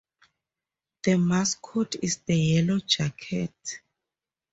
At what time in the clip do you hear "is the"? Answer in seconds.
2.01-2.33